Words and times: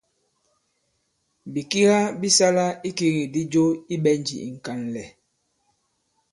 Bìkiga 1.53 1.97
bi 2.19 2.29
sala 2.37 2.65
ikigikdi 2.89 3.41
jo 3.51 3.63
i 3.93 3.95
ɓɛ̀njì 4.03 4.35
ì 4.47 4.49
ŋ̀kànlɛ̀. 4.55 5.07